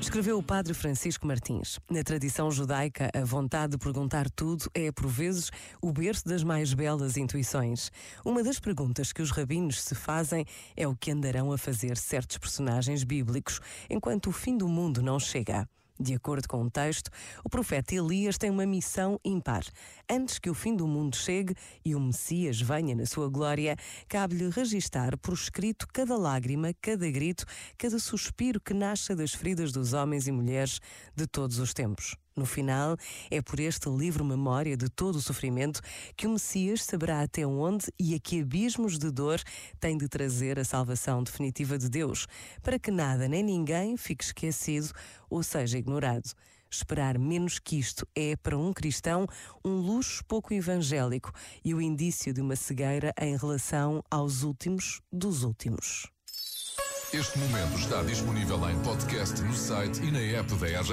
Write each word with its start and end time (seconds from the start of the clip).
Escreveu 0.00 0.38
o 0.38 0.42
padre 0.42 0.72
Francisco 0.72 1.26
Martins. 1.26 1.78
Na 1.88 2.02
tradição 2.02 2.50
judaica, 2.50 3.10
a 3.14 3.22
vontade 3.22 3.72
de 3.72 3.78
perguntar 3.78 4.30
tudo 4.30 4.64
é, 4.74 4.90
por 4.90 5.06
vezes, 5.06 5.50
o 5.80 5.92
berço 5.92 6.24
das 6.26 6.42
mais 6.42 6.72
belas 6.72 7.18
intuições. 7.18 7.92
Uma 8.24 8.42
das 8.42 8.58
perguntas 8.58 9.12
que 9.12 9.20
os 9.20 9.30
rabinos 9.30 9.82
se 9.82 9.94
fazem 9.94 10.46
é 10.74 10.88
o 10.88 10.96
que 10.96 11.10
andarão 11.10 11.52
a 11.52 11.58
fazer 11.58 11.98
certos 11.98 12.38
personagens 12.38 13.04
bíblicos 13.04 13.60
enquanto 13.90 14.28
o 14.28 14.32
fim 14.32 14.56
do 14.56 14.66
mundo 14.66 15.02
não 15.02 15.20
chega. 15.20 15.68
De 16.00 16.14
acordo 16.14 16.48
com 16.48 16.62
o 16.62 16.70
texto, 16.70 17.10
o 17.44 17.50
profeta 17.50 17.94
Elias 17.94 18.38
tem 18.38 18.48
uma 18.48 18.64
missão 18.64 19.20
impar. 19.22 19.62
Antes 20.10 20.38
que 20.38 20.48
o 20.48 20.54
fim 20.54 20.74
do 20.74 20.88
mundo 20.88 21.14
chegue 21.14 21.54
e 21.84 21.94
o 21.94 22.00
Messias 22.00 22.58
venha 22.58 22.94
na 22.94 23.04
sua 23.04 23.28
glória, 23.28 23.76
cabe-lhe 24.08 24.48
registar 24.48 25.18
por 25.18 25.34
escrito 25.34 25.86
cada 25.92 26.16
lágrima, 26.16 26.72
cada 26.80 27.10
grito, 27.10 27.44
cada 27.76 27.98
suspiro 27.98 28.58
que 28.58 28.72
nasce 28.72 29.14
das 29.14 29.34
feridas 29.34 29.72
dos 29.72 29.92
homens 29.92 30.26
e 30.26 30.32
mulheres 30.32 30.80
de 31.14 31.26
todos 31.26 31.58
os 31.58 31.74
tempos. 31.74 32.16
No 32.40 32.46
final, 32.46 32.96
é 33.30 33.42
por 33.42 33.60
este 33.60 33.90
livre 33.90 34.24
memória 34.24 34.74
de 34.74 34.88
todo 34.88 35.16
o 35.16 35.20
sofrimento 35.20 35.82
que 36.16 36.26
o 36.26 36.30
Messias 36.30 36.82
saberá 36.82 37.20
até 37.20 37.46
onde 37.46 37.92
e 37.98 38.14
a 38.14 38.18
que 38.18 38.40
abismos 38.40 38.98
de 38.98 39.10
dor 39.10 39.42
tem 39.78 39.98
de 39.98 40.08
trazer 40.08 40.58
a 40.58 40.64
salvação 40.64 41.22
definitiva 41.22 41.76
de 41.76 41.90
Deus, 41.90 42.26
para 42.62 42.78
que 42.78 42.90
nada 42.90 43.28
nem 43.28 43.42
ninguém 43.42 43.94
fique 43.98 44.24
esquecido 44.24 44.90
ou 45.28 45.42
seja 45.42 45.76
ignorado. 45.76 46.30
Esperar 46.70 47.18
menos 47.18 47.58
que 47.58 47.78
isto 47.78 48.08
é, 48.16 48.34
para 48.36 48.56
um 48.56 48.72
cristão, 48.72 49.26
um 49.62 49.74
luxo 49.74 50.24
pouco 50.24 50.54
evangélico 50.54 51.30
e 51.62 51.74
o 51.74 51.82
indício 51.82 52.32
de 52.32 52.40
uma 52.40 52.56
cegueira 52.56 53.12
em 53.20 53.36
relação 53.36 54.02
aos 54.10 54.44
últimos 54.44 55.02
dos 55.12 55.42
últimos. 55.42 56.10
Este 57.12 57.40
momento 57.40 57.76
está 57.76 58.04
disponível 58.04 58.70
em 58.70 58.78
podcast 58.84 59.42
no 59.42 59.52
site 59.52 60.00
e 60.00 60.12
na 60.12 60.20
app 60.20 60.54
da 60.54 60.66
RGF. 60.80 60.90